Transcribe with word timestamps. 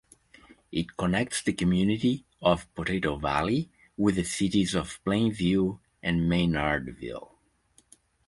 It 0.71 0.97
connects 0.97 1.43
the 1.43 1.53
community 1.53 2.25
of 2.41 2.73
Potato 2.73 3.17
Valley 3.17 3.69
with 3.95 4.15
the 4.15 4.23
cities 4.23 4.73
of 4.73 4.99
Plainview 5.05 5.77
and 6.01 6.21
Maynardville. 6.21 7.29